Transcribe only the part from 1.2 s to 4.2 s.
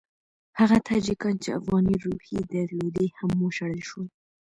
چې افغاني روحیې درلودې هم وشړل شول.